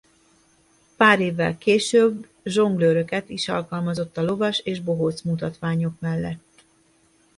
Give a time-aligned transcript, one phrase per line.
[0.97, 6.63] Pár évvel később zsonglőröket is alkalmazott a lovas és bohóc mutatványok mellett.